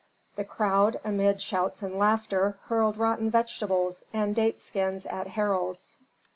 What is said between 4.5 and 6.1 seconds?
skins at heralds.